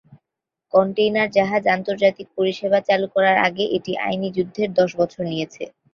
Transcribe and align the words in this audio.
Container 0.73 1.27
জাহাজ 1.31 1.63
আন্তর্জাতিক 1.75 2.27
পরিষেবা 2.37 2.79
চালুর 2.87 3.09
করার 3.15 3.37
আগে 3.47 3.63
এটি 3.77 3.91
আইনি 4.05 4.29
যুদ্ধের 4.35 4.69
দশ 4.79 4.89
বছর 4.99 5.21
নিয়েছে। 5.27 5.63